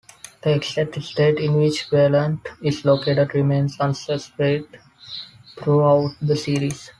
[0.41, 4.63] The exact state in which Bryland is located remains unspecified
[5.61, 6.89] throughout the series.